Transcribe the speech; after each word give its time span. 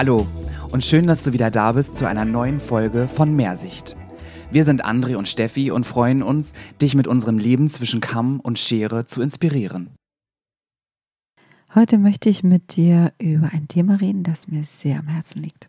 Hallo 0.00 0.26
und 0.72 0.82
schön, 0.82 1.06
dass 1.06 1.24
du 1.24 1.34
wieder 1.34 1.50
da 1.50 1.72
bist 1.72 1.96
zu 1.96 2.06
einer 2.06 2.24
neuen 2.24 2.58
Folge 2.58 3.06
von 3.06 3.36
Mehrsicht. 3.36 3.96
Wir 4.50 4.64
sind 4.64 4.84
André 4.84 5.14
und 5.16 5.28
Steffi 5.28 5.70
und 5.70 5.84
freuen 5.84 6.22
uns, 6.22 6.54
dich 6.80 6.94
mit 6.94 7.06
unserem 7.06 7.36
Leben 7.36 7.68
zwischen 7.68 8.00
Kamm 8.00 8.40
und 8.40 8.58
Schere 8.58 9.04
zu 9.04 9.20
inspirieren. 9.20 9.90
Heute 11.74 11.98
möchte 11.98 12.30
ich 12.30 12.42
mit 12.42 12.76
dir 12.76 13.12
über 13.20 13.50
ein 13.52 13.68
Thema 13.68 13.96
reden, 13.96 14.22
das 14.22 14.48
mir 14.48 14.64
sehr 14.64 15.00
am 15.00 15.08
Herzen 15.08 15.42
liegt. 15.42 15.68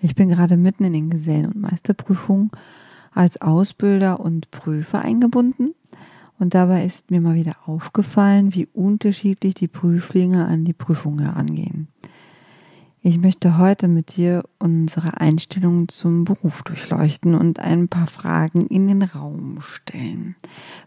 Ich 0.00 0.16
bin 0.16 0.28
gerade 0.28 0.56
mitten 0.56 0.84
in 0.84 0.92
den 0.92 1.10
Gesellen- 1.10 1.46
und 1.46 1.60
Meisterprüfungen 1.60 2.50
als 3.12 3.40
Ausbilder 3.40 4.18
und 4.18 4.50
Prüfer 4.50 5.02
eingebunden 5.02 5.74
und 6.42 6.54
dabei 6.54 6.84
ist 6.84 7.12
mir 7.12 7.20
mal 7.20 7.36
wieder 7.36 7.54
aufgefallen, 7.66 8.52
wie 8.52 8.66
unterschiedlich 8.66 9.54
die 9.54 9.68
Prüflinge 9.68 10.44
an 10.44 10.64
die 10.64 10.72
Prüfung 10.72 11.20
herangehen. 11.20 11.86
Ich 13.00 13.18
möchte 13.18 13.58
heute 13.58 13.86
mit 13.86 14.16
dir 14.16 14.42
unsere 14.58 15.20
Einstellung 15.20 15.86
zum 15.86 16.24
Beruf 16.24 16.64
durchleuchten 16.64 17.36
und 17.36 17.60
ein 17.60 17.86
paar 17.86 18.08
Fragen 18.08 18.66
in 18.66 18.88
den 18.88 19.04
Raum 19.04 19.60
stellen. 19.60 20.34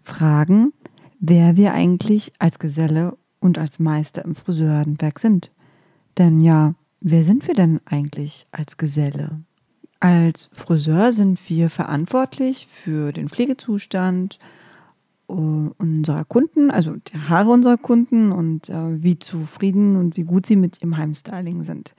Fragen, 0.03 0.73
wer 1.21 1.55
wir 1.55 1.73
eigentlich 1.73 2.33
als 2.37 2.59
Geselle 2.59 3.17
und 3.39 3.57
als 3.57 3.79
Meister 3.79 4.25
im 4.25 4.35
Friseurhandwerk 4.35 5.19
sind. 5.19 5.53
Denn 6.17 6.41
ja, 6.41 6.75
wer 6.99 7.23
sind 7.23 7.47
wir 7.47 7.55
denn 7.55 7.79
eigentlich 7.85 8.45
als 8.51 8.75
Geselle? 8.75 9.39
Als 10.01 10.49
Friseur 10.51 11.13
sind 11.13 11.39
wir 11.49 11.69
verantwortlich 11.69 12.67
für 12.67 13.13
den 13.13 13.29
Pflegezustand, 13.29 14.37
unserer 15.27 16.25
Kunden, 16.25 16.71
also 16.71 16.95
der 17.13 17.29
Haare 17.29 17.51
unserer 17.51 17.77
Kunden 17.77 18.31
und 18.31 18.69
äh, 18.69 19.03
wie 19.03 19.17
zufrieden 19.17 19.95
und 19.95 20.17
wie 20.17 20.23
gut 20.23 20.45
sie 20.45 20.55
mit 20.55 20.81
ihrem 20.81 20.97
Heimstyling 20.97 21.63
sind. 21.63 21.95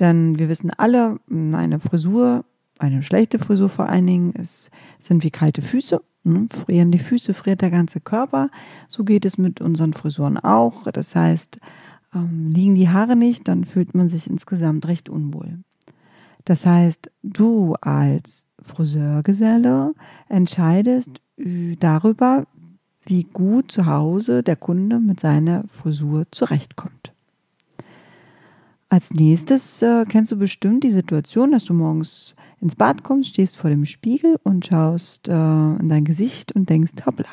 Denn 0.00 0.38
wir 0.38 0.48
wissen 0.48 0.70
alle, 0.70 1.18
eine 1.28 1.80
Frisur, 1.80 2.44
eine 2.78 3.02
schlechte 3.02 3.38
Frisur 3.38 3.68
vor 3.68 3.88
allen 3.88 4.06
Dingen, 4.06 4.32
ist, 4.32 4.70
sind 5.00 5.24
wie 5.24 5.30
kalte 5.30 5.62
Füße. 5.62 6.00
Ne? 6.24 6.48
Frieren 6.50 6.92
die 6.92 6.98
Füße, 6.98 7.34
friert 7.34 7.62
der 7.62 7.70
ganze 7.70 8.00
Körper. 8.00 8.50
So 8.88 9.04
geht 9.04 9.24
es 9.24 9.38
mit 9.38 9.60
unseren 9.60 9.94
Frisuren 9.94 10.38
auch. 10.38 10.84
Das 10.92 11.16
heißt, 11.16 11.58
ähm, 12.14 12.50
liegen 12.50 12.74
die 12.74 12.88
Haare 12.88 13.16
nicht, 13.16 13.48
dann 13.48 13.64
fühlt 13.64 13.94
man 13.94 14.08
sich 14.08 14.28
insgesamt 14.28 14.86
recht 14.86 15.08
unwohl. 15.08 15.58
Das 16.48 16.64
heißt, 16.64 17.10
du 17.22 17.74
als 17.82 18.46
Friseurgeselle 18.62 19.92
entscheidest, 20.30 21.20
darüber, 21.78 22.46
wie 23.04 23.24
gut 23.24 23.70
zu 23.70 23.84
Hause 23.84 24.42
der 24.42 24.56
Kunde 24.56 24.98
mit 24.98 25.20
seiner 25.20 25.64
Frisur 25.68 26.24
zurechtkommt. 26.30 27.12
Als 28.88 29.12
nächstes 29.12 29.82
äh, 29.82 30.06
kennst 30.08 30.32
du 30.32 30.36
bestimmt 30.36 30.84
die 30.84 30.90
Situation, 30.90 31.52
dass 31.52 31.66
du 31.66 31.74
morgens 31.74 32.34
ins 32.62 32.74
Bad 32.74 33.04
kommst, 33.04 33.28
stehst 33.28 33.58
vor 33.58 33.68
dem 33.68 33.84
Spiegel 33.84 34.40
und 34.42 34.64
schaust 34.64 35.28
äh, 35.28 35.32
in 35.32 35.90
dein 35.90 36.06
Gesicht 36.06 36.52
und 36.52 36.70
denkst, 36.70 36.92
hoppla, 37.04 37.26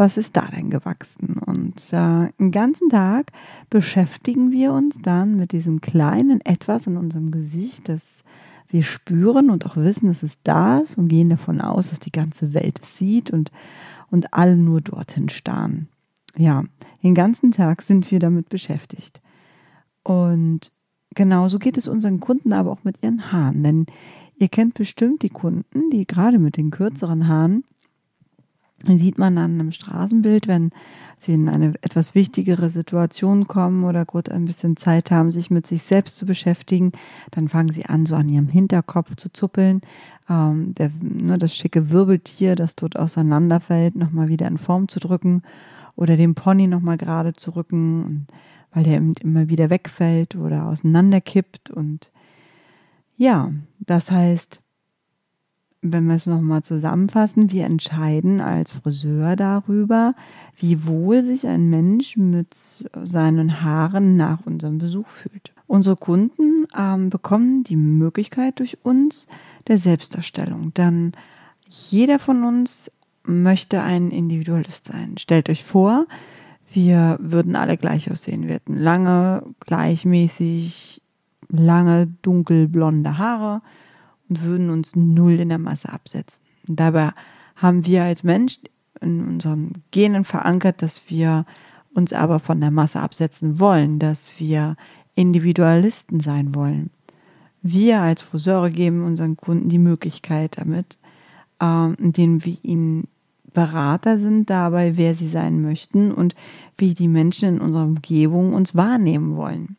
was 0.00 0.16
ist 0.16 0.34
da 0.34 0.46
denn 0.46 0.70
gewachsen? 0.70 1.36
Und 1.36 1.92
äh, 1.92 2.32
den 2.40 2.50
ganzen 2.50 2.88
Tag 2.88 3.32
beschäftigen 3.68 4.50
wir 4.50 4.72
uns 4.72 4.96
dann 5.02 5.36
mit 5.36 5.52
diesem 5.52 5.82
kleinen 5.82 6.40
Etwas 6.40 6.86
in 6.86 6.96
unserem 6.96 7.30
Gesicht, 7.30 7.90
das 7.90 8.24
wir 8.70 8.82
spüren 8.82 9.50
und 9.50 9.66
auch 9.66 9.76
wissen, 9.76 10.08
dass 10.08 10.22
es 10.22 10.38
da 10.42 10.78
ist 10.78 10.96
und 10.96 11.08
gehen 11.08 11.28
davon 11.28 11.60
aus, 11.60 11.90
dass 11.90 11.98
die 11.98 12.12
ganze 12.12 12.54
Welt 12.54 12.80
es 12.82 12.96
sieht 12.96 13.30
und, 13.30 13.52
und 14.10 14.32
alle 14.32 14.56
nur 14.56 14.80
dorthin 14.80 15.28
starren. 15.28 15.88
Ja, 16.34 16.64
den 17.02 17.14
ganzen 17.14 17.50
Tag 17.50 17.82
sind 17.82 18.10
wir 18.10 18.20
damit 18.20 18.48
beschäftigt. 18.48 19.20
Und 20.02 20.72
genauso 21.14 21.58
geht 21.58 21.76
es 21.76 21.88
unseren 21.88 22.20
Kunden 22.20 22.54
aber 22.54 22.70
auch 22.70 22.84
mit 22.84 23.02
ihren 23.02 23.32
Haaren. 23.32 23.62
Denn 23.62 23.86
ihr 24.36 24.48
kennt 24.48 24.72
bestimmt 24.74 25.20
die 25.20 25.28
Kunden, 25.28 25.90
die 25.90 26.06
gerade 26.06 26.38
mit 26.38 26.56
den 26.56 26.70
kürzeren 26.70 27.28
Haaren 27.28 27.64
sieht 28.86 29.18
man 29.18 29.36
dann 29.36 29.60
im 29.60 29.72
Straßenbild, 29.72 30.48
wenn 30.48 30.70
sie 31.16 31.34
in 31.34 31.48
eine 31.48 31.74
etwas 31.82 32.14
wichtigere 32.14 32.70
Situation 32.70 33.46
kommen 33.46 33.84
oder 33.84 34.06
kurz 34.06 34.28
ein 34.28 34.46
bisschen 34.46 34.76
Zeit 34.76 35.10
haben, 35.10 35.30
sich 35.30 35.50
mit 35.50 35.66
sich 35.66 35.82
selbst 35.82 36.16
zu 36.16 36.24
beschäftigen, 36.24 36.92
dann 37.30 37.48
fangen 37.48 37.70
sie 37.70 37.86
an, 37.86 38.06
so 38.06 38.14
an 38.14 38.28
ihrem 38.28 38.48
Hinterkopf 38.48 39.16
zu 39.16 39.30
zuppeln. 39.30 39.82
Ähm, 40.28 40.74
der, 40.74 40.90
nur 41.00 41.32
ne, 41.32 41.38
das 41.38 41.54
schicke 41.54 41.90
Wirbeltier, 41.90 42.54
das 42.54 42.74
dort 42.74 42.98
auseinanderfällt, 42.98 43.96
nochmal 43.96 44.28
wieder 44.28 44.46
in 44.46 44.58
Form 44.58 44.88
zu 44.88 44.98
drücken 44.98 45.42
oder 45.96 46.16
den 46.16 46.34
Pony 46.34 46.66
nochmal 46.66 46.96
gerade 46.96 47.34
zu 47.34 47.50
rücken, 47.50 48.26
weil 48.72 48.84
der 48.84 48.96
immer 49.22 49.48
wieder 49.48 49.68
wegfällt 49.68 50.36
oder 50.36 50.66
auseinanderkippt. 50.66 51.70
Und 51.70 52.10
ja, 53.18 53.52
das 53.80 54.10
heißt, 54.10 54.62
wenn 55.82 56.06
wir 56.06 56.14
es 56.16 56.26
nochmal 56.26 56.62
zusammenfassen, 56.62 57.50
wir 57.50 57.64
entscheiden 57.64 58.40
als 58.40 58.70
Friseur 58.70 59.34
darüber, 59.34 60.14
wie 60.56 60.86
wohl 60.86 61.24
sich 61.24 61.46
ein 61.46 61.70
Mensch 61.70 62.16
mit 62.16 62.54
seinen 63.02 63.62
Haaren 63.62 64.16
nach 64.16 64.44
unserem 64.44 64.78
Besuch 64.78 65.08
fühlt. 65.08 65.52
Unsere 65.66 65.96
Kunden 65.96 66.66
ähm, 66.76 67.08
bekommen 67.08 67.64
die 67.64 67.76
Möglichkeit 67.76 68.58
durch 68.58 68.76
uns 68.82 69.26
der 69.68 69.78
Selbstdarstellung. 69.78 70.74
Denn 70.74 71.12
jeder 71.66 72.18
von 72.18 72.44
uns 72.44 72.90
möchte 73.24 73.82
ein 73.82 74.10
Individualist 74.10 74.86
sein. 74.86 75.16
Stellt 75.16 75.48
euch 75.48 75.64
vor, 75.64 76.06
wir 76.72 77.16
würden 77.20 77.56
alle 77.56 77.76
gleich 77.76 78.10
aussehen. 78.10 78.48
Wir 78.48 78.56
hätten 78.56 78.76
lange, 78.76 79.44
gleichmäßig, 79.60 81.00
lange, 81.48 82.08
dunkelblonde 82.22 83.16
Haare 83.16 83.62
und 84.30 84.42
würden 84.42 84.70
uns 84.70 84.96
null 84.96 85.40
in 85.40 85.50
der 85.50 85.58
Masse 85.58 85.92
absetzen. 85.92 86.44
dabei 86.66 87.10
haben 87.56 87.84
wir 87.84 88.04
als 88.04 88.22
Mensch 88.22 88.58
in 89.02 89.22
unseren 89.22 89.72
Genen 89.90 90.24
verankert, 90.24 90.80
dass 90.80 91.02
wir 91.08 91.44
uns 91.92 92.12
aber 92.12 92.38
von 92.38 92.60
der 92.60 92.70
Masse 92.70 93.00
absetzen 93.00 93.60
wollen, 93.60 93.98
dass 93.98 94.38
wir 94.38 94.76
Individualisten 95.14 96.20
sein 96.20 96.54
wollen. 96.54 96.90
Wir 97.60 98.00
als 98.00 98.22
Friseure 98.22 98.70
geben 98.70 99.04
unseren 99.04 99.36
Kunden 99.36 99.68
die 99.68 99.78
Möglichkeit 99.78 100.56
damit, 100.58 100.96
ähm, 101.60 101.96
indem 101.98 102.44
wir 102.44 102.56
ihnen 102.62 103.08
Berater 103.52 104.18
sind 104.18 104.48
dabei, 104.48 104.96
wer 104.96 105.14
sie 105.14 105.28
sein 105.28 105.60
möchten 105.60 106.12
und 106.12 106.34
wie 106.78 106.94
die 106.94 107.08
Menschen 107.08 107.56
in 107.56 107.60
unserer 107.60 107.84
Umgebung 107.84 108.54
uns 108.54 108.74
wahrnehmen 108.74 109.36
wollen. 109.36 109.76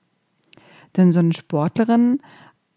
Denn 0.97 1.11
so 1.11 1.19
eine 1.19 1.33
Sportlerin 1.33 2.19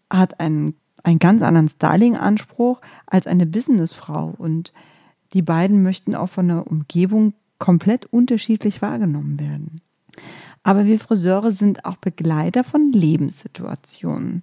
hat 0.09 0.39
einen 0.39 0.75
einen 1.05 1.19
ganz 1.19 1.41
anderen 1.41 1.69
Styling-Anspruch 1.69 2.81
als 3.05 3.27
eine 3.27 3.45
Businessfrau. 3.45 4.33
Und 4.37 4.73
die 5.33 5.41
beiden 5.41 5.83
möchten 5.83 6.15
auch 6.15 6.29
von 6.29 6.47
der 6.47 6.67
Umgebung 6.67 7.33
komplett 7.59 8.05
unterschiedlich 8.07 8.81
wahrgenommen 8.81 9.39
werden. 9.39 9.81
Aber 10.63 10.85
wir 10.85 10.99
Friseure 10.99 11.51
sind 11.51 11.85
auch 11.85 11.97
Begleiter 11.97 12.63
von 12.63 12.91
Lebenssituationen. 12.91 14.41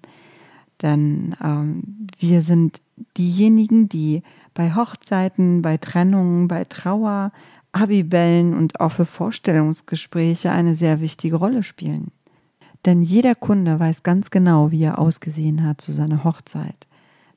Denn 0.81 1.35
ähm, 1.43 2.07
wir 2.19 2.43
sind 2.43 2.81
diejenigen, 3.17 3.89
die 3.89 4.23
bei 4.55 4.75
Hochzeiten, 4.75 5.63
bei 5.63 5.79
Trennungen, 5.79 6.47
bei 6.47 6.65
Trauer, 6.65 7.33
Abibellen 7.73 8.55
und 8.55 8.81
auch 8.81 8.93
für 8.93 9.07
Vorstellungsgespräche 9.07 10.51
eine 10.51 10.77
sehr 10.77 11.01
wichtige 11.01 11.37
Rolle 11.37 11.63
spielen. 11.63 12.13
Denn 12.85 13.03
jeder 13.03 13.35
Kunde 13.35 13.79
weiß 13.79 14.03
ganz 14.03 14.31
genau, 14.31 14.71
wie 14.71 14.83
er 14.83 14.99
ausgesehen 14.99 15.65
hat 15.65 15.81
zu 15.81 15.93
seiner 15.93 16.25
Hochzeit. 16.25 16.89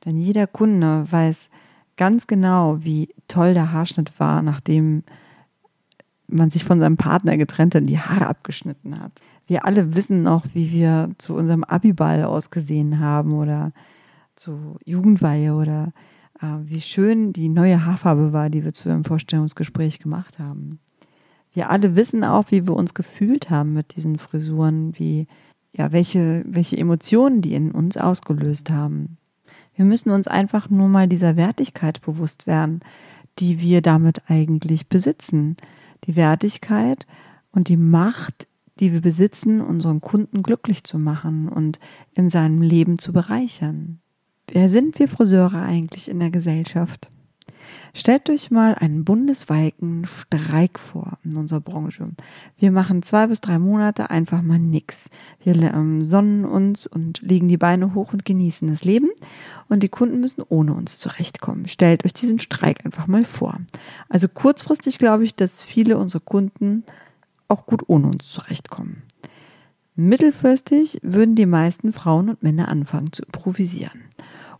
Denn 0.03 0.17
jeder 0.17 0.47
Kunde 0.47 1.05
weiß 1.09 1.49
ganz 1.97 2.27
genau, 2.27 2.83
wie 2.83 3.09
toll 3.27 3.53
der 3.53 3.71
Haarschnitt 3.71 4.19
war, 4.19 4.41
nachdem 4.41 5.03
man 6.27 6.49
sich 6.49 6.63
von 6.63 6.79
seinem 6.79 6.97
Partner 6.97 7.37
getrennt 7.37 7.75
hat 7.75 7.81
und 7.81 7.87
die 7.87 7.99
Haare 7.99 8.27
abgeschnitten 8.27 8.99
hat. 8.99 9.11
Wir 9.45 9.65
alle 9.65 9.93
wissen 9.93 10.23
noch, 10.23 10.43
wie 10.53 10.71
wir 10.71 11.11
zu 11.19 11.35
unserem 11.35 11.63
Abiball 11.63 12.23
ausgesehen 12.23 12.99
haben 12.99 13.33
oder 13.33 13.71
zu 14.35 14.77
Jugendweihe 14.83 15.53
oder 15.53 15.93
äh, 16.41 16.47
wie 16.63 16.81
schön 16.81 17.31
die 17.31 17.49
neue 17.49 17.85
Haarfarbe 17.85 18.33
war, 18.33 18.49
die 18.49 18.63
wir 18.63 18.73
zu 18.73 18.89
einem 18.89 19.03
Vorstellungsgespräch 19.03 19.99
gemacht 19.99 20.39
haben 20.39 20.79
wir 21.55 21.69
alle 21.69 21.95
wissen 21.95 22.23
auch, 22.23 22.51
wie 22.51 22.67
wir 22.67 22.75
uns 22.75 22.93
gefühlt 22.93 23.49
haben 23.49 23.73
mit 23.73 23.95
diesen 23.95 24.17
Frisuren, 24.17 24.93
wie, 24.99 25.27
ja, 25.71 25.91
welche, 25.91 26.43
welche 26.45 26.77
Emotionen 26.77 27.41
die 27.41 27.55
in 27.55 27.71
uns 27.71 27.97
ausgelöst 27.97 28.69
haben. 28.69 29.17
Wir 29.73 29.85
müssen 29.85 30.11
uns 30.11 30.27
einfach 30.27 30.69
nur 30.69 30.89
mal 30.89 31.07
dieser 31.07 31.37
Wertigkeit 31.37 32.01
bewusst 32.01 32.45
werden, 32.45 32.81
die 33.39 33.59
wir 33.59 33.81
damit 33.81 34.29
eigentlich 34.29 34.87
besitzen. 34.87 35.55
Die 36.05 36.15
Wertigkeit 36.15 37.07
und 37.51 37.69
die 37.69 37.77
Macht, 37.77 38.47
die 38.79 38.91
wir 38.91 39.01
besitzen, 39.01 39.61
unseren 39.61 40.01
Kunden 40.01 40.43
glücklich 40.43 40.83
zu 40.83 40.99
machen 40.99 41.47
und 41.47 41.79
in 42.13 42.29
seinem 42.29 42.61
Leben 42.61 42.99
zu 42.99 43.13
bereichern. 43.13 43.99
Wer 44.49 44.69
sind 44.69 44.99
wir 44.99 45.07
Friseure 45.07 45.61
eigentlich 45.61 46.09
in 46.09 46.19
der 46.19 46.31
Gesellschaft? 46.31 47.09
Stellt 47.93 48.29
euch 48.29 48.51
mal 48.51 48.75
einen 48.75 49.05
bundesweiten 49.05 50.05
Streik 50.05 50.79
vor 50.79 51.17
in 51.23 51.37
unserer 51.37 51.61
Branche. 51.61 52.09
Wir 52.57 52.71
machen 52.71 53.03
zwei 53.03 53.27
bis 53.27 53.39
drei 53.39 53.57
Monate 53.57 54.09
einfach 54.09 54.41
mal 54.41 54.59
nichts. 54.59 55.09
Wir 55.41 55.55
ähm, 55.55 56.03
sonnen 56.03 56.43
uns 56.43 56.87
und 56.87 57.21
legen 57.21 57.47
die 57.47 57.57
Beine 57.57 57.93
hoch 57.93 58.11
und 58.11 58.25
genießen 58.25 58.67
das 58.67 58.83
Leben. 58.83 59.09
Und 59.69 59.81
die 59.81 59.89
Kunden 59.89 60.19
müssen 60.19 60.43
ohne 60.49 60.73
uns 60.73 60.99
zurechtkommen. 60.99 61.69
Stellt 61.69 62.03
euch 62.03 62.13
diesen 62.13 62.39
Streik 62.39 62.85
einfach 62.85 63.07
mal 63.07 63.23
vor. 63.23 63.59
Also 64.09 64.27
kurzfristig 64.27 64.99
glaube 64.99 65.23
ich, 65.23 65.35
dass 65.35 65.61
viele 65.61 65.97
unserer 65.97 66.21
Kunden 66.21 66.83
auch 67.47 67.65
gut 67.65 67.83
ohne 67.87 68.07
uns 68.07 68.29
zurechtkommen. 68.29 69.03
Mittelfristig 69.95 70.99
würden 71.01 71.35
die 71.35 71.45
meisten 71.45 71.93
Frauen 71.93 72.29
und 72.29 72.43
Männer 72.43 72.67
anfangen 72.67 73.13
zu 73.13 73.23
improvisieren. 73.23 74.01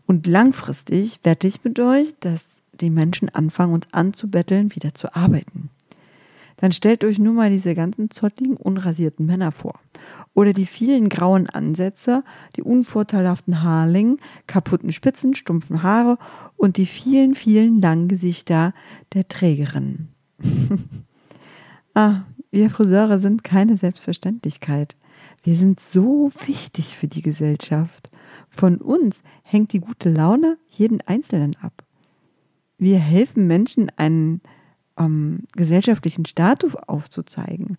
Und 0.06 0.26
langfristig 0.26 1.20
wette 1.24 1.46
ich 1.46 1.62
mit 1.64 1.78
euch, 1.78 2.14
dass 2.20 2.55
die 2.80 2.90
Menschen 2.90 3.28
anfangen, 3.28 3.74
uns 3.74 3.86
anzubetteln, 3.92 4.74
wieder 4.74 4.94
zu 4.94 5.14
arbeiten. 5.14 5.70
Dann 6.56 6.72
stellt 6.72 7.04
euch 7.04 7.18
nur 7.18 7.34
mal 7.34 7.50
diese 7.50 7.74
ganzen 7.74 8.10
zottligen, 8.10 8.56
unrasierten 8.56 9.26
Männer 9.26 9.52
vor. 9.52 9.78
Oder 10.32 10.52
die 10.52 10.66
vielen 10.66 11.08
grauen 11.08 11.48
Ansätze, 11.48 12.24
die 12.56 12.62
unvorteilhaften 12.62 13.62
Haarlingen, 13.62 14.18
kaputten 14.46 14.92
Spitzen, 14.92 15.34
stumpfen 15.34 15.82
Haare 15.82 16.18
und 16.56 16.76
die 16.78 16.86
vielen, 16.86 17.34
vielen 17.34 17.80
langen 17.80 18.08
Gesichter 18.08 18.72
der 19.12 19.28
Trägerinnen. 19.28 20.08
ah, 21.94 22.22
wir 22.50 22.70
Friseure 22.70 23.18
sind 23.18 23.44
keine 23.44 23.76
Selbstverständlichkeit. 23.76 24.96
Wir 25.42 25.56
sind 25.56 25.80
so 25.80 26.30
wichtig 26.46 26.96
für 26.96 27.06
die 27.06 27.22
Gesellschaft. 27.22 28.10
Von 28.48 28.78
uns 28.78 29.22
hängt 29.42 29.72
die 29.72 29.80
gute 29.80 30.10
Laune 30.10 30.58
jeden 30.68 31.00
Einzelnen 31.02 31.56
ab 31.60 31.85
wir 32.78 32.98
helfen 32.98 33.46
Menschen, 33.46 33.90
einen 33.96 34.40
ähm, 34.98 35.40
gesellschaftlichen 35.54 36.26
Status 36.26 36.74
aufzuzeigen. 36.76 37.76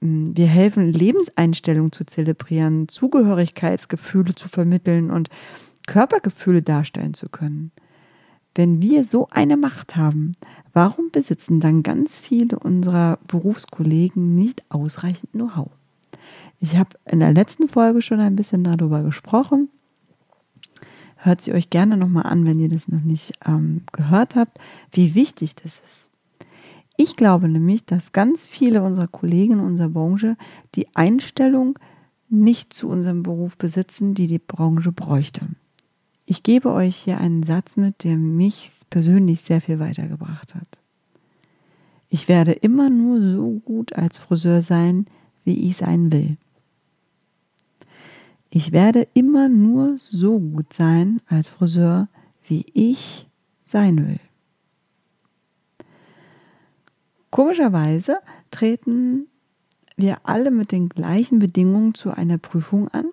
Mm, 0.00 0.32
wir 0.34 0.46
helfen, 0.46 0.92
Lebenseinstellungen 0.92 1.92
zu 1.92 2.04
zelebrieren, 2.04 2.88
Zugehörigkeitsgefühle 2.88 4.34
zu 4.34 4.48
vermitteln 4.48 5.10
und 5.10 5.28
Körpergefühle 5.86 6.62
darstellen 6.62 7.14
zu 7.14 7.28
können. 7.28 7.72
Wenn 8.54 8.82
wir 8.82 9.04
so 9.04 9.28
eine 9.30 9.56
Macht 9.56 9.96
haben, 9.96 10.32
warum 10.72 11.10
besitzen 11.10 11.60
dann 11.60 11.82
ganz 11.82 12.18
viele 12.18 12.58
unserer 12.58 13.18
Berufskollegen 13.26 14.34
nicht 14.34 14.62
ausreichend 14.68 15.32
Know-how? 15.32 15.70
Ich 16.60 16.76
habe 16.76 16.90
in 17.06 17.20
der 17.20 17.32
letzten 17.32 17.66
Folge 17.66 18.02
schon 18.02 18.20
ein 18.20 18.36
bisschen 18.36 18.62
darüber 18.62 19.02
gesprochen. 19.02 19.70
Hört 21.24 21.40
sie 21.40 21.52
euch 21.52 21.70
gerne 21.70 21.96
nochmal 21.96 22.26
an, 22.26 22.44
wenn 22.46 22.58
ihr 22.58 22.68
das 22.68 22.88
noch 22.88 23.02
nicht 23.02 23.34
ähm, 23.46 23.82
gehört 23.92 24.34
habt, 24.34 24.58
wie 24.90 25.14
wichtig 25.14 25.54
das 25.54 25.80
ist. 25.88 26.10
Ich 26.96 27.14
glaube 27.14 27.48
nämlich, 27.48 27.84
dass 27.84 28.10
ganz 28.10 28.44
viele 28.44 28.82
unserer 28.82 29.06
Kollegen 29.06 29.52
in 29.54 29.60
unserer 29.60 29.88
Branche 29.88 30.36
die 30.74 30.88
Einstellung 30.96 31.78
nicht 32.28 32.72
zu 32.72 32.88
unserem 32.88 33.22
Beruf 33.22 33.56
besitzen, 33.56 34.14
die 34.14 34.26
die 34.26 34.40
Branche 34.40 34.90
bräuchte. 34.90 35.46
Ich 36.26 36.42
gebe 36.42 36.72
euch 36.72 36.96
hier 36.96 37.18
einen 37.18 37.44
Satz 37.44 37.76
mit, 37.76 38.02
der 38.02 38.16
mich 38.16 38.72
persönlich 38.90 39.42
sehr 39.42 39.60
viel 39.60 39.78
weitergebracht 39.78 40.56
hat. 40.56 40.80
Ich 42.08 42.26
werde 42.26 42.50
immer 42.50 42.90
nur 42.90 43.20
so 43.20 43.60
gut 43.64 43.92
als 43.92 44.18
Friseur 44.18 44.60
sein, 44.60 45.06
wie 45.44 45.70
ich 45.70 45.76
sein 45.76 46.10
will. 46.10 46.36
Ich 48.54 48.70
werde 48.70 49.08
immer 49.14 49.48
nur 49.48 49.96
so 49.96 50.38
gut 50.38 50.74
sein 50.74 51.22
als 51.26 51.48
Friseur, 51.48 52.08
wie 52.46 52.66
ich 52.74 53.26
sein 53.64 54.06
will. 54.06 54.20
Komischerweise 57.30 58.18
treten 58.50 59.26
wir 59.96 60.18
alle 60.24 60.50
mit 60.50 60.70
den 60.70 60.90
gleichen 60.90 61.38
Bedingungen 61.38 61.94
zu 61.94 62.10
einer 62.10 62.36
Prüfung 62.36 62.88
an, 62.88 63.06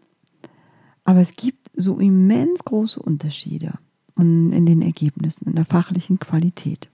aber 1.06 1.22
es 1.22 1.38
gibt 1.38 1.72
so 1.74 2.00
immens 2.00 2.66
große 2.66 3.00
Unterschiede 3.00 3.76
in 4.18 4.66
den 4.66 4.82
Ergebnissen, 4.82 5.48
in 5.48 5.56
der 5.56 5.64
fachlichen 5.64 6.20
Qualität. 6.20 6.90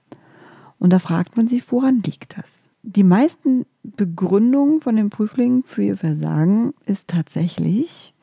Und 0.78 0.92
da 0.92 1.00
fragt 1.00 1.36
man 1.36 1.48
sich, 1.48 1.72
woran 1.72 2.04
liegt 2.04 2.38
das? 2.38 2.70
Die 2.84 3.04
meisten 3.04 3.66
Begründungen 3.82 4.82
von 4.82 4.96
den 4.98 5.10
Prüflingen 5.10 5.64
für 5.64 5.82
ihr 5.82 5.98
Versagen 5.98 6.76
ist 6.86 7.08
tatsächlich, 7.08 8.14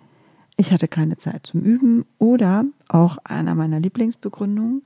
ich 0.62 0.70
hatte 0.70 0.86
keine 0.86 1.16
Zeit 1.18 1.44
zum 1.44 1.60
Üben 1.60 2.04
oder 2.18 2.64
auch 2.86 3.18
einer 3.24 3.56
meiner 3.56 3.80
Lieblingsbegründungen, 3.80 4.82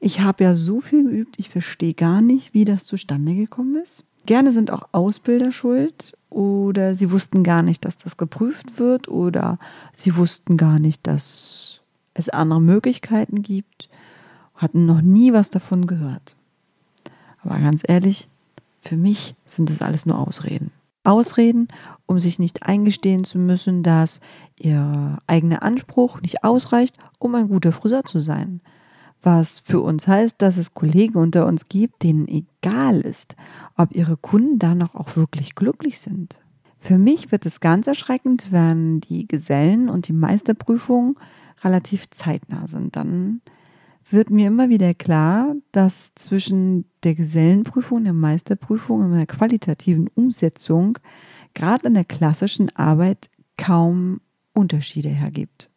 ich 0.00 0.20
habe 0.20 0.42
ja 0.42 0.56
so 0.56 0.80
viel 0.80 1.04
geübt, 1.04 1.38
ich 1.38 1.50
verstehe 1.50 1.94
gar 1.94 2.20
nicht, 2.20 2.52
wie 2.52 2.64
das 2.64 2.84
zustande 2.84 3.34
gekommen 3.36 3.76
ist. 3.76 4.04
Gerne 4.26 4.52
sind 4.52 4.72
auch 4.72 4.88
Ausbilder 4.90 5.52
schuld 5.52 6.16
oder 6.30 6.96
sie 6.96 7.12
wussten 7.12 7.44
gar 7.44 7.62
nicht, 7.62 7.84
dass 7.84 7.96
das 7.98 8.16
geprüft 8.16 8.80
wird 8.80 9.06
oder 9.06 9.60
sie 9.92 10.16
wussten 10.16 10.56
gar 10.56 10.80
nicht, 10.80 11.06
dass 11.06 11.80
es 12.14 12.28
andere 12.28 12.60
Möglichkeiten 12.60 13.42
gibt, 13.42 13.88
hatten 14.56 14.84
noch 14.84 15.00
nie 15.00 15.32
was 15.32 15.50
davon 15.50 15.86
gehört. 15.86 16.34
Aber 17.44 17.60
ganz 17.60 17.82
ehrlich, 17.86 18.28
für 18.82 18.96
mich 18.96 19.36
sind 19.46 19.70
das 19.70 19.80
alles 19.80 20.06
nur 20.06 20.18
Ausreden. 20.18 20.72
Ausreden, 21.04 21.68
um 22.06 22.18
sich 22.18 22.38
nicht 22.38 22.64
eingestehen 22.64 23.24
zu 23.24 23.38
müssen, 23.38 23.82
dass 23.82 24.20
ihr 24.58 25.18
eigener 25.26 25.62
Anspruch 25.62 26.20
nicht 26.20 26.44
ausreicht, 26.44 26.96
um 27.18 27.34
ein 27.34 27.48
guter 27.48 27.72
Friseur 27.72 28.04
zu 28.04 28.20
sein. 28.20 28.60
Was 29.22 29.58
für 29.58 29.80
uns 29.80 30.06
heißt, 30.06 30.36
dass 30.38 30.56
es 30.56 30.74
Kollegen 30.74 31.16
unter 31.16 31.46
uns 31.46 31.68
gibt, 31.68 32.02
denen 32.02 32.28
egal 32.28 33.00
ist, 33.00 33.34
ob 33.76 33.94
ihre 33.94 34.16
Kunden 34.16 34.58
danach 34.58 34.94
auch 34.94 35.16
wirklich 35.16 35.54
glücklich 35.54 35.98
sind. 35.98 36.38
Für 36.78 36.98
mich 36.98 37.32
wird 37.32 37.44
es 37.44 37.60
ganz 37.60 37.86
erschreckend, 37.88 38.52
wenn 38.52 39.00
die 39.00 39.26
Gesellen 39.26 39.88
und 39.88 40.06
die 40.06 40.12
Meisterprüfungen 40.12 41.16
relativ 41.64 42.08
zeitnah 42.10 42.68
sind. 42.68 42.94
Dann 42.94 43.40
wird 44.12 44.30
mir 44.30 44.46
immer 44.46 44.68
wieder 44.68 44.94
klar, 44.94 45.54
dass 45.72 46.14
zwischen 46.14 46.84
der 47.02 47.14
Gesellenprüfung 47.14 48.04
der 48.04 48.12
Meisterprüfung 48.12 49.00
und 49.00 49.16
der 49.16 49.26
qualitativen 49.26 50.08
Umsetzung 50.14 50.98
gerade 51.54 51.86
in 51.88 51.94
der 51.94 52.04
klassischen 52.04 52.74
Arbeit 52.76 53.30
kaum 53.56 54.20
Unterschiede 54.54 55.08
hergibt. 55.08 55.70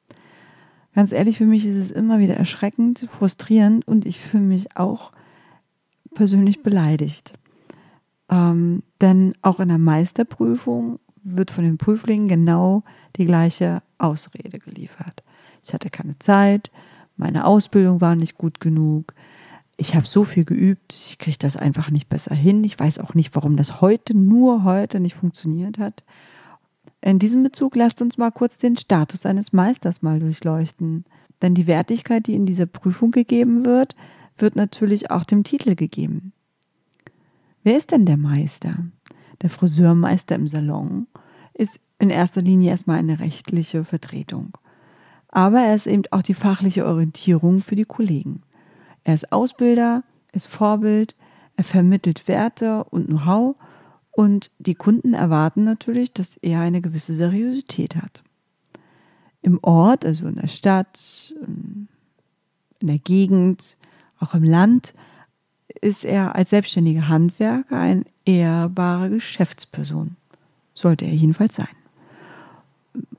Ganz 0.93 1.11
ehrlich, 1.11 1.37
für 1.37 1.45
mich 1.45 1.65
ist 1.65 1.77
es 1.77 1.91
immer 1.91 2.19
wieder 2.19 2.35
erschreckend, 2.35 3.07
frustrierend 3.17 3.87
und 3.87 4.05
ich 4.05 4.19
fühle 4.19 4.43
mich 4.43 4.75
auch 4.75 5.11
persönlich 6.13 6.63
beleidigt. 6.63 7.33
Ähm, 8.29 8.83
denn 8.99 9.33
auch 9.41 9.59
in 9.59 9.69
der 9.69 9.77
Meisterprüfung 9.77 10.99
wird 11.23 11.51
von 11.51 11.63
den 11.63 11.77
Prüflingen 11.77 12.27
genau 12.27 12.83
die 13.15 13.25
gleiche 13.25 13.81
Ausrede 13.97 14.59
geliefert. 14.59 15.23
Ich 15.63 15.73
hatte 15.73 15.89
keine 15.89 16.17
Zeit, 16.19 16.71
meine 17.21 17.45
Ausbildung 17.45 18.01
war 18.01 18.15
nicht 18.15 18.35
gut 18.35 18.59
genug. 18.59 19.13
Ich 19.77 19.93
habe 19.93 20.07
so 20.07 20.23
viel 20.23 20.43
geübt, 20.43 20.91
ich 20.91 21.19
kriege 21.19 21.37
das 21.37 21.55
einfach 21.55 21.91
nicht 21.91 22.09
besser 22.09 22.33
hin. 22.33 22.63
Ich 22.63 22.79
weiß 22.79 22.97
auch 22.97 23.13
nicht, 23.13 23.35
warum 23.35 23.57
das 23.57 23.79
heute, 23.79 24.17
nur 24.17 24.63
heute 24.63 24.99
nicht 24.99 25.13
funktioniert 25.13 25.77
hat. 25.77 26.03
In 26.99 27.19
diesem 27.19 27.43
Bezug 27.43 27.75
lasst 27.75 28.01
uns 28.01 28.17
mal 28.17 28.31
kurz 28.31 28.57
den 28.57 28.75
Status 28.75 29.27
eines 29.27 29.53
Meisters 29.53 30.01
mal 30.01 30.19
durchleuchten. 30.19 31.05
Denn 31.43 31.53
die 31.53 31.67
Wertigkeit, 31.67 32.25
die 32.25 32.33
in 32.33 32.47
dieser 32.47 32.65
Prüfung 32.65 33.11
gegeben 33.11 33.65
wird, 33.65 33.95
wird 34.37 34.55
natürlich 34.55 35.11
auch 35.11 35.23
dem 35.23 35.43
Titel 35.43 35.75
gegeben. 35.75 36.33
Wer 37.63 37.77
ist 37.77 37.91
denn 37.91 38.07
der 38.07 38.17
Meister? 38.17 38.77
Der 39.43 39.51
Friseurmeister 39.51 40.33
im 40.33 40.47
Salon 40.47 41.05
ist 41.53 41.79
in 41.99 42.09
erster 42.09 42.41
Linie 42.41 42.71
erstmal 42.71 42.97
eine 42.97 43.19
rechtliche 43.19 43.83
Vertretung 43.83 44.57
aber 45.31 45.61
er 45.61 45.75
ist 45.75 45.87
eben 45.87 46.03
auch 46.11 46.21
die 46.21 46.33
fachliche 46.33 46.85
Orientierung 46.85 47.61
für 47.61 47.75
die 47.75 47.85
Kollegen. 47.85 48.43
Er 49.03 49.15
ist 49.15 49.31
Ausbilder, 49.31 50.03
ist 50.33 50.47
Vorbild, 50.47 51.15
er 51.55 51.63
vermittelt 51.63 52.27
Werte 52.27 52.83
und 52.85 53.07
Know-how 53.07 53.55
und 54.11 54.51
die 54.59 54.75
Kunden 54.75 55.13
erwarten 55.13 55.63
natürlich, 55.63 56.13
dass 56.13 56.37
er 56.37 56.59
eine 56.59 56.81
gewisse 56.81 57.13
Seriosität 57.13 57.95
hat. 57.95 58.23
Im 59.41 59.59
Ort, 59.63 60.05
also 60.05 60.27
in 60.27 60.35
der 60.35 60.47
Stadt, 60.47 61.33
in 61.47 62.87
der 62.87 62.99
Gegend, 62.99 63.77
auch 64.19 64.35
im 64.35 64.43
Land, 64.43 64.93
ist 65.81 66.03
er 66.03 66.35
als 66.35 66.49
selbstständiger 66.49 67.07
Handwerker 67.07 67.77
eine 67.77 68.03
ehrbare 68.25 69.09
Geschäftsperson. 69.09 70.15
Sollte 70.73 71.05
er 71.05 71.13
jedenfalls 71.13 71.55
sein. 71.55 71.67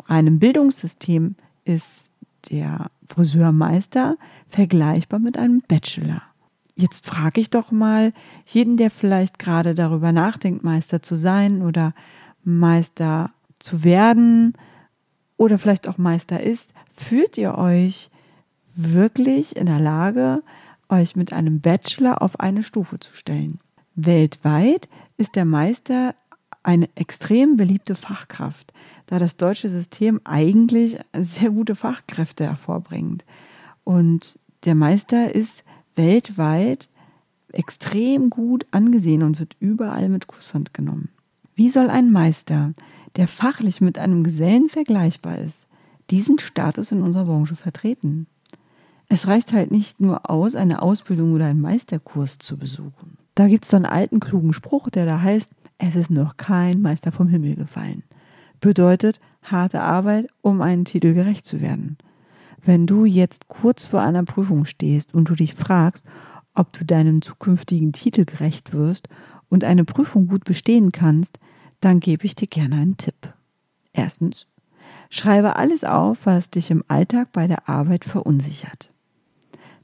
Rein 0.06 0.26
im 0.26 0.38
Bildungssystem 0.38 1.34
ist 1.64 2.04
der 2.50 2.90
Friseurmeister 3.08 4.16
vergleichbar 4.48 5.20
mit 5.20 5.36
einem 5.36 5.62
Bachelor. 5.66 6.22
Jetzt 6.74 7.06
frage 7.06 7.40
ich 7.40 7.50
doch 7.50 7.70
mal 7.70 8.12
jeden, 8.46 8.76
der 8.76 8.90
vielleicht 8.90 9.38
gerade 9.38 9.74
darüber 9.74 10.12
nachdenkt, 10.12 10.64
Meister 10.64 11.02
zu 11.02 11.16
sein 11.16 11.62
oder 11.62 11.94
Meister 12.44 13.30
zu 13.58 13.84
werden 13.84 14.54
oder 15.36 15.58
vielleicht 15.58 15.86
auch 15.86 15.98
Meister 15.98 16.40
ist, 16.40 16.70
fühlt 16.96 17.36
ihr 17.36 17.58
euch 17.58 18.10
wirklich 18.74 19.56
in 19.56 19.66
der 19.66 19.78
Lage, 19.78 20.42
euch 20.88 21.14
mit 21.14 21.32
einem 21.32 21.60
Bachelor 21.60 22.22
auf 22.22 22.40
eine 22.40 22.62
Stufe 22.62 22.98
zu 22.98 23.14
stellen. 23.14 23.60
Weltweit 23.94 24.88
ist 25.16 25.36
der 25.36 25.44
Meister 25.44 26.14
eine 26.62 26.88
extrem 26.94 27.56
beliebte 27.56 27.96
Fachkraft, 27.96 28.72
da 29.06 29.18
das 29.18 29.36
deutsche 29.36 29.68
System 29.68 30.20
eigentlich 30.24 30.98
sehr 31.12 31.50
gute 31.50 31.74
Fachkräfte 31.74 32.44
hervorbringt. 32.44 33.24
Und 33.84 34.38
der 34.64 34.74
Meister 34.74 35.34
ist 35.34 35.64
weltweit 35.96 36.88
extrem 37.52 38.30
gut 38.30 38.66
angesehen 38.70 39.22
und 39.22 39.38
wird 39.38 39.56
überall 39.60 40.08
mit 40.08 40.26
Kusshand 40.26 40.72
genommen. 40.72 41.08
Wie 41.54 41.68
soll 41.68 41.90
ein 41.90 42.10
Meister, 42.10 42.72
der 43.16 43.28
fachlich 43.28 43.80
mit 43.80 43.98
einem 43.98 44.24
Gesellen 44.24 44.68
vergleichbar 44.68 45.38
ist, 45.38 45.66
diesen 46.10 46.38
Status 46.38 46.92
in 46.92 47.02
unserer 47.02 47.26
Branche 47.26 47.56
vertreten? 47.56 48.26
Es 49.08 49.26
reicht 49.26 49.52
halt 49.52 49.70
nicht 49.70 50.00
nur 50.00 50.30
aus, 50.30 50.54
eine 50.54 50.80
Ausbildung 50.80 51.34
oder 51.34 51.46
einen 51.46 51.60
Meisterkurs 51.60 52.38
zu 52.38 52.56
besuchen. 52.56 53.18
Da 53.34 53.46
gibt 53.48 53.64
es 53.64 53.70
so 53.70 53.76
einen 53.76 53.86
alten 53.86 54.20
klugen 54.20 54.54
Spruch, 54.54 54.88
der 54.88 55.04
da 55.04 55.20
heißt, 55.20 55.50
es 55.84 55.96
ist 55.96 56.10
noch 56.10 56.36
kein 56.36 56.80
Meister 56.80 57.10
vom 57.10 57.26
Himmel 57.26 57.56
gefallen. 57.56 58.04
Bedeutet 58.60 59.20
harte 59.42 59.80
Arbeit, 59.80 60.28
um 60.40 60.62
einen 60.62 60.84
Titel 60.84 61.12
gerecht 61.12 61.44
zu 61.44 61.60
werden. 61.60 61.98
Wenn 62.64 62.86
du 62.86 63.04
jetzt 63.04 63.48
kurz 63.48 63.84
vor 63.84 64.00
einer 64.00 64.22
Prüfung 64.22 64.64
stehst 64.64 65.12
und 65.12 65.28
du 65.28 65.34
dich 65.34 65.54
fragst, 65.54 66.06
ob 66.54 66.72
du 66.72 66.84
deinem 66.84 67.20
zukünftigen 67.20 67.92
Titel 67.92 68.24
gerecht 68.24 68.72
wirst 68.72 69.08
und 69.48 69.64
eine 69.64 69.84
Prüfung 69.84 70.28
gut 70.28 70.44
bestehen 70.44 70.92
kannst, 70.92 71.40
dann 71.80 71.98
gebe 71.98 72.26
ich 72.26 72.36
dir 72.36 72.46
gerne 72.46 72.76
einen 72.76 72.96
Tipp. 72.96 73.34
Erstens, 73.92 74.46
schreibe 75.10 75.56
alles 75.56 75.82
auf, 75.82 76.18
was 76.22 76.50
dich 76.50 76.70
im 76.70 76.84
Alltag 76.86 77.32
bei 77.32 77.48
der 77.48 77.68
Arbeit 77.68 78.04
verunsichert. 78.04 78.92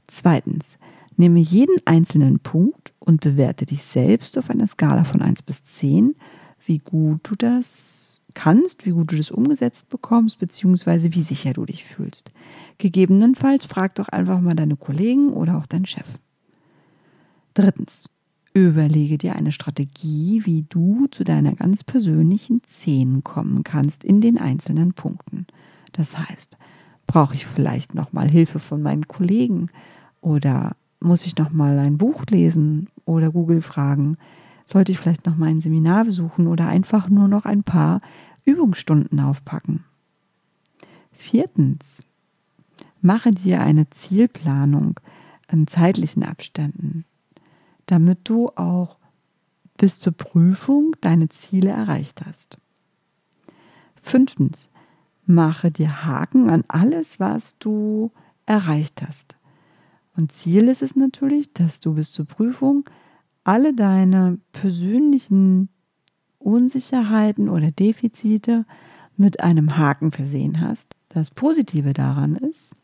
Zweitens, 0.07 0.77
nehme 1.19 1.39
jeden 1.39 1.75
einzelnen 1.85 2.39
Punkt 2.39 2.93
und 2.99 3.21
bewerte 3.21 3.65
dich 3.65 3.83
selbst 3.83 4.37
auf 4.37 4.49
einer 4.49 4.67
Skala 4.67 5.03
von 5.03 5.21
1 5.21 5.43
bis 5.43 5.63
10, 5.65 6.15
wie 6.65 6.79
gut 6.79 7.19
du 7.23 7.35
das 7.35 8.21
kannst, 8.33 8.85
wie 8.85 8.91
gut 8.91 9.11
du 9.11 9.17
das 9.17 9.29
umgesetzt 9.29 9.89
bekommst, 9.89 10.39
beziehungsweise 10.39 11.13
wie 11.13 11.23
sicher 11.23 11.53
du 11.53 11.65
dich 11.65 11.83
fühlst. 11.83 12.31
Gegebenenfalls 12.77 13.65
frag 13.65 13.95
doch 13.95 14.07
einfach 14.07 14.39
mal 14.39 14.55
deine 14.55 14.77
Kollegen 14.77 15.33
oder 15.33 15.57
auch 15.57 15.65
deinen 15.65 15.85
Chef. 15.85 16.07
Drittens, 17.53 18.09
überlege 18.53 19.17
dir 19.17 19.35
eine 19.35 19.51
Strategie, 19.51 20.43
wie 20.45 20.65
du 20.69 21.07
zu 21.11 21.23
deiner 21.23 21.53
ganz 21.53 21.83
persönlichen 21.83 22.61
10 22.65 23.23
kommen 23.23 23.63
kannst 23.63 24.03
in 24.03 24.21
den 24.21 24.37
einzelnen 24.37 24.93
Punkten. 24.93 25.47
Das 25.91 26.17
heißt, 26.17 26.57
brauche 27.07 27.35
ich 27.35 27.45
vielleicht 27.45 27.93
nochmal 27.93 28.29
Hilfe 28.29 28.59
von 28.59 28.81
meinen 28.81 29.07
Kollegen 29.07 29.69
oder 30.21 30.75
muss 30.99 31.25
ich 31.25 31.37
nochmal 31.37 31.79
ein 31.79 31.97
Buch 31.97 32.25
lesen 32.29 32.89
oder 33.05 33.31
Google 33.31 33.61
fragen? 33.61 34.17
Sollte 34.65 34.91
ich 34.91 34.99
vielleicht 34.99 35.25
nochmal 35.25 35.49
ein 35.49 35.61
Seminar 35.61 36.05
besuchen 36.05 36.47
oder 36.47 36.67
einfach 36.67 37.09
nur 37.09 37.27
noch 37.27 37.45
ein 37.45 37.63
paar 37.63 38.01
Übungsstunden 38.45 39.19
aufpacken? 39.19 39.83
Viertens, 41.11 41.83
mache 43.01 43.31
dir 43.31 43.61
eine 43.61 43.89
Zielplanung 43.89 44.99
in 45.51 45.67
zeitlichen 45.67 46.23
Abständen 46.23 47.05
damit 47.89 48.29
du 48.29 48.49
auch 48.49 48.97
bis 49.77 49.99
zur 49.99 50.13
Prüfung 50.13 50.95
deine 51.01 51.29
Ziele 51.29 51.71
erreicht 51.71 52.21
hast. 52.25 52.59
Fünftens, 54.03 54.69
mache 55.25 55.71
dir 55.71 56.05
Haken 56.05 56.49
an 56.49 56.63
alles, 56.67 57.19
was 57.19 57.57
du 57.57 58.11
erreicht 58.45 59.01
hast. 59.01 59.37
Und 60.19 60.33
Ziel 60.33 60.67
ist 60.67 60.81
es 60.81 60.97
natürlich, 60.97 61.53
dass 61.53 61.79
du 61.79 61.93
bis 61.93 62.11
zur 62.11 62.25
Prüfung 62.25 62.89
alle 63.45 63.73
deine 63.73 64.37
persönlichen 64.51 65.69
Unsicherheiten 66.39 67.47
oder 67.47 67.71
Defizite 67.71 68.65
mit 69.15 69.39
einem 69.39 69.77
Haken 69.77 70.11
versehen 70.11 70.59
hast. 70.59 70.93
Das 71.07 71.29
Positive 71.29 71.93
daran 71.93 72.35
ist, 72.35 72.75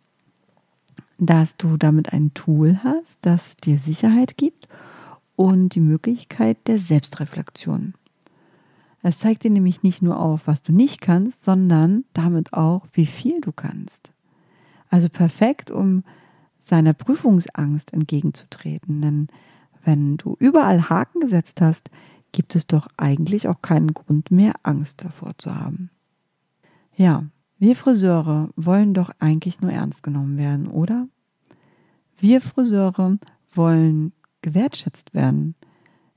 dass 1.17 1.57
du 1.57 1.75
damit 1.75 2.13
ein 2.13 2.33
Tool 2.33 2.79
hast, 2.85 3.17
das 3.21 3.57
dir 3.57 3.79
Sicherheit 3.79 4.37
gibt 4.37 4.69
und 5.35 5.75
die 5.75 5.81
Möglichkeit 5.81 6.65
der 6.67 6.79
Selbstreflexion. 6.79 7.95
Es 9.03 9.19
zeigt 9.19 9.43
dir 9.43 9.51
nämlich 9.51 9.83
nicht 9.83 10.01
nur 10.01 10.21
auf, 10.21 10.47
was 10.47 10.61
du 10.61 10.71
nicht 10.71 11.01
kannst, 11.01 11.43
sondern 11.43 12.05
damit 12.13 12.53
auch, 12.53 12.87
wie 12.93 13.05
viel 13.05 13.41
du 13.41 13.51
kannst. 13.51 14.13
Also 14.89 15.09
perfekt, 15.09 15.69
um 15.69 16.05
seiner 16.65 16.93
Prüfungsangst 16.93 17.93
entgegenzutreten. 17.93 19.01
Denn 19.01 19.27
wenn 19.83 20.17
du 20.17 20.35
überall 20.39 20.89
Haken 20.89 21.21
gesetzt 21.21 21.61
hast, 21.61 21.89
gibt 22.31 22.55
es 22.55 22.67
doch 22.67 22.87
eigentlich 22.97 23.47
auch 23.47 23.61
keinen 23.61 23.93
Grund 23.93 24.31
mehr, 24.31 24.53
Angst 24.63 25.03
davor 25.03 25.37
zu 25.37 25.55
haben. 25.55 25.89
Ja, 26.97 27.23
wir 27.57 27.75
Friseure 27.75 28.49
wollen 28.57 28.93
doch 28.93 29.11
eigentlich 29.19 29.61
nur 29.61 29.71
ernst 29.71 30.03
genommen 30.03 30.37
werden, 30.37 30.67
oder? 30.67 31.07
Wir 32.17 32.41
Friseure 32.41 33.17
wollen 33.53 34.11
gewertschätzt 34.41 35.13
werden. 35.13 35.55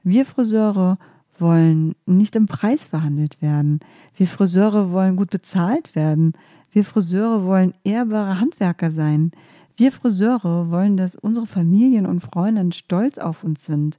Wir 0.02 0.26
Friseure 0.26 0.98
wollen 1.38 1.94
nicht 2.06 2.34
im 2.34 2.46
Preis 2.46 2.84
verhandelt 2.84 3.40
werden. 3.40 3.80
Wir 4.16 4.26
Friseure 4.26 4.90
wollen 4.90 5.16
gut 5.16 5.30
bezahlt 5.30 5.94
werden. 5.94 6.32
Wir 6.70 6.84
Friseure 6.84 7.44
wollen 7.44 7.74
ehrbare 7.84 8.40
Handwerker 8.40 8.90
sein. 8.90 9.30
Wir 9.78 9.92
Friseure 9.92 10.73
wollen, 10.73 10.97
dass 10.97 11.14
unsere 11.14 11.47
Familien 11.47 12.04
und 12.04 12.18
Freundinnen 12.18 12.73
stolz 12.73 13.16
auf 13.18 13.44
uns 13.44 13.64
sind. 13.64 13.97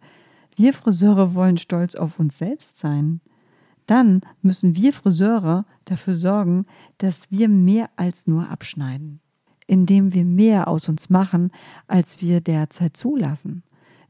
Wir 0.57 0.73
Friseure 0.73 1.35
wollen 1.35 1.57
stolz 1.57 1.95
auf 1.95 2.19
uns 2.19 2.37
selbst 2.37 2.79
sein. 2.79 3.21
Dann 3.87 4.19
müssen 4.41 4.75
wir 4.75 4.91
Friseure 4.91 5.65
dafür 5.85 6.15
sorgen, 6.15 6.65
dass 6.97 7.31
wir 7.31 7.47
mehr 7.47 7.89
als 7.95 8.27
nur 8.27 8.49
abschneiden, 8.49 9.21
indem 9.67 10.13
wir 10.13 10.25
mehr 10.25 10.67
aus 10.67 10.89
uns 10.89 11.09
machen, 11.09 11.49
als 11.87 12.21
wir 12.21 12.41
derzeit 12.41 12.97
zulassen 12.97 13.63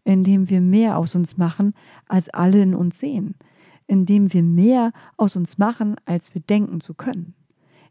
indem 0.06 0.50
wir 0.50 0.60
mehr 0.60 0.98
aus 0.98 1.14
uns 1.14 1.38
machen, 1.38 1.76
als 2.08 2.30
alle 2.30 2.64
in 2.64 2.74
uns 2.74 2.98
sehen, 2.98 3.36
indem 3.86 4.34
wir 4.34 4.42
mehr 4.42 4.92
aus 5.18 5.36
uns 5.36 5.60
machen, 5.60 5.98
als 6.06 6.34
wir 6.34 6.42
denken 6.42 6.82
zu 6.82 6.96
können, 6.96 7.36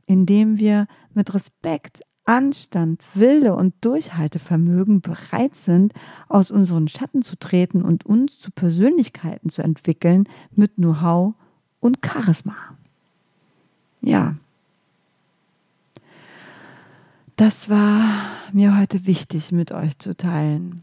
indem 0.06 0.58
wir 0.58 0.88
mit 1.14 1.32
Respekt, 1.32 2.02
Anstand, 2.28 3.02
Wilde 3.14 3.54
und 3.54 3.74
Durchhaltevermögen 3.80 5.00
bereit 5.00 5.56
sind, 5.56 5.94
aus 6.28 6.50
unseren 6.50 6.86
Schatten 6.86 7.22
zu 7.22 7.38
treten 7.38 7.82
und 7.82 8.04
uns 8.04 8.38
zu 8.38 8.50
Persönlichkeiten 8.50 9.48
zu 9.48 9.62
entwickeln 9.62 10.28
mit 10.54 10.74
Know-how 10.74 11.34
und 11.80 11.98
Charisma. 12.04 12.54
Ja, 14.02 14.34
das 17.36 17.70
war 17.70 18.26
mir 18.52 18.76
heute 18.76 19.06
wichtig 19.06 19.50
mit 19.52 19.72
euch 19.72 19.98
zu 19.98 20.14
teilen. 20.14 20.82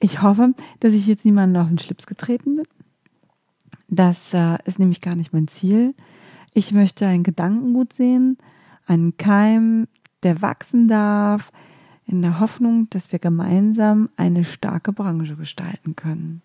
Ich 0.00 0.22
hoffe, 0.22 0.54
dass 0.80 0.94
ich 0.94 1.06
jetzt 1.06 1.26
niemanden 1.26 1.58
auf 1.58 1.68
den 1.68 1.78
Schlips 1.78 2.06
getreten 2.06 2.56
bin. 2.56 2.66
Das 3.88 4.32
äh, 4.32 4.56
ist 4.64 4.78
nämlich 4.78 5.02
gar 5.02 5.14
nicht 5.14 5.34
mein 5.34 5.48
Ziel. 5.48 5.94
Ich 6.54 6.72
möchte 6.72 7.06
ein 7.06 7.22
Gedankengut 7.22 7.92
sehen, 7.92 8.38
einen 8.86 9.16
Keim, 9.18 9.88
der 10.24 10.42
wachsen 10.42 10.88
darf, 10.88 11.52
in 12.06 12.22
der 12.22 12.40
Hoffnung, 12.40 12.88
dass 12.90 13.12
wir 13.12 13.18
gemeinsam 13.18 14.08
eine 14.16 14.44
starke 14.44 14.92
Branche 14.92 15.36
gestalten 15.36 15.96
können. 15.96 16.42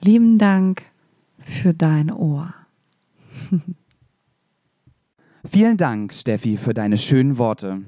Lieben 0.00 0.38
Dank 0.38 0.82
für 1.40 1.74
dein 1.74 2.10
Ohr. 2.10 2.54
Vielen 5.44 5.76
Dank, 5.76 6.14
Steffi, 6.14 6.56
für 6.56 6.74
deine 6.74 6.98
schönen 6.98 7.38
Worte. 7.38 7.82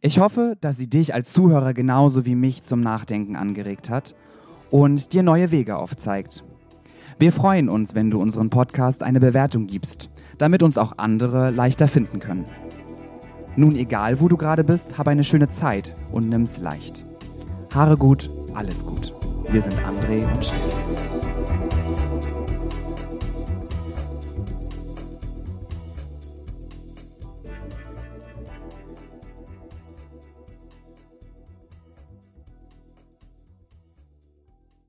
Ich 0.00 0.18
hoffe, 0.18 0.56
dass 0.60 0.78
sie 0.78 0.88
dich 0.88 1.14
als 1.14 1.32
Zuhörer 1.32 1.74
genauso 1.74 2.26
wie 2.26 2.34
mich 2.34 2.62
zum 2.62 2.80
Nachdenken 2.80 3.36
angeregt 3.36 3.88
hat 3.88 4.14
und 4.70 5.12
dir 5.12 5.22
neue 5.22 5.50
Wege 5.50 5.76
aufzeigt. 5.76 6.42
Wir 7.18 7.32
freuen 7.32 7.68
uns, 7.68 7.94
wenn 7.94 8.10
du 8.10 8.20
unseren 8.20 8.50
Podcast 8.50 9.02
eine 9.02 9.20
Bewertung 9.20 9.66
gibst, 9.66 10.10
damit 10.38 10.62
uns 10.62 10.76
auch 10.78 10.98
andere 10.98 11.50
leichter 11.50 11.86
finden 11.86 12.18
können. 12.18 12.46
Nun 13.56 13.76
egal, 13.76 14.20
wo 14.20 14.28
du 14.28 14.36
gerade 14.36 14.64
bist, 14.64 14.96
hab 14.96 15.08
eine 15.08 15.24
schöne 15.24 15.48
Zeit 15.48 15.94
und 16.10 16.28
nimm's 16.28 16.58
leicht. 16.58 17.04
Haare 17.74 17.96
gut, 17.96 18.30
alles 18.54 18.84
gut. 18.84 19.14
Wir 19.50 19.60
sind 19.60 19.78
André 19.80 20.26
und 20.32 20.44
Stefan. 20.44 20.81